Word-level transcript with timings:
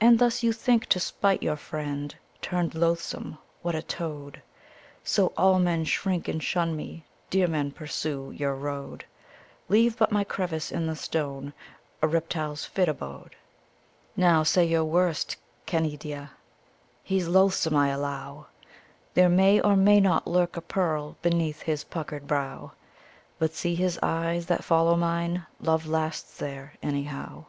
And 0.00 0.18
thus 0.20 0.42
you 0.42 0.54
think 0.54 0.86
to 0.86 0.98
spite 0.98 1.42
your 1.42 1.56
friend— 1.56 2.14
turned 2.40 2.74
loath 2.74 3.02
some? 3.02 3.36
What, 3.60 3.74
a 3.74 3.82
toad? 3.82 4.40
So, 5.02 5.34
all 5.36 5.58
men 5.58 5.84
shrink 5.84 6.28
and 6.28 6.42
shun 6.42 6.74
mel 6.74 7.00
Dear 7.28 7.46
men, 7.46 7.70
pursue 7.70 8.30
your 8.34 8.54
road! 8.54 9.04
Leave 9.68 9.98
but 9.98 10.10
my 10.10 10.24
crevice 10.24 10.72
in 10.72 10.86
the 10.86 10.96
stone, 10.96 11.52
a 12.00 12.06
reptile's 12.08 12.64
fit 12.64 12.88
abode! 12.88 13.02
C4 13.16 13.20
c 13.20 13.26
d 13.26 13.26
by 13.26 13.26
Google 13.26 13.26
i8 13.26 14.16
ASOLANDO: 14.16 14.30
Now 14.38 14.42
say 14.44 14.64
your 14.64 14.84
worst, 14.86 15.36
Canidia! 15.66 16.30
"He 17.02 17.20
's 17.20 17.28
loathsome, 17.28 17.76
I 17.76 17.88
allow: 17.90 18.46
There 19.12 19.28
may 19.28 19.60
or 19.60 19.76
may 19.76 20.00
not 20.00 20.26
lurk 20.26 20.56
a 20.56 20.62
pearl 20.62 21.18
beneath 21.20 21.60
his 21.60 21.84
puckered 21.84 22.26
brow: 22.26 22.72
Rut 23.38 23.52
see 23.52 23.74
his 23.74 23.98
eyes 24.02 24.46
that 24.46 24.64
follow 24.64 24.96
mine— 24.96 25.44
love 25.60 25.86
lasts, 25.86 26.38
there, 26.38 26.72
any 26.82 27.02
how." 27.02 27.44